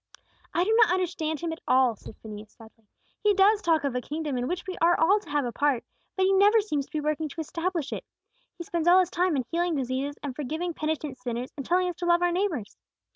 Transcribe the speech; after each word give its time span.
"I 0.51 0.63
do 0.63 0.75
not 0.81 0.91
understand 0.93 1.41
Him 1.41 1.53
at 1.53 1.61
all!" 1.67 1.95
said 1.95 2.17
Phineas, 2.17 2.53
sadly. 2.53 2.85
"He 3.23 3.35
does 3.35 3.61
talk 3.61 3.83
of 3.83 3.93
a 3.93 4.01
kingdom 4.01 4.35
in 4.35 4.47
which 4.47 4.65
we 4.65 4.75
are 4.81 4.99
all 4.99 5.19
to 5.19 5.29
have 5.29 5.45
a 5.45 5.51
part; 5.51 5.83
but 6.15 6.25
He 6.25 6.33
never 6.33 6.59
seems 6.59 6.87
to 6.87 6.91
be 6.91 6.99
working 6.99 7.29
to 7.29 7.39
establish 7.39 7.93
it. 7.93 8.03
He 8.57 8.63
spends 8.63 8.87
all 8.87 8.99
His 8.99 9.11
time 9.11 9.35
in 9.37 9.45
healing 9.51 9.75
diseases 9.75 10.17
and 10.23 10.35
forgiving 10.35 10.73
penitent 10.73 11.19
sinners, 11.19 11.53
and 11.55 11.67
telling 11.67 11.87
us 11.87 11.97
to 11.97 12.07
love 12.07 12.23
our 12.23 12.31
neighbors. 12.31 12.79